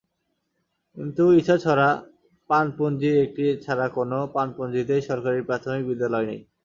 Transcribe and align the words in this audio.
কিন্তু 0.97 1.23
ইছাছড়া 1.39 1.87
পানপুঞ্জির 2.49 3.15
একটি 3.25 3.45
ছাড়া 3.63 3.85
কোনো 3.97 4.17
পানপুঞ্জিতেই 4.35 5.01
সরকারি 5.09 5.39
প্রাথমিক 5.49 5.83
বিদ্যালয় 5.89 6.25
নেই। 6.29 6.39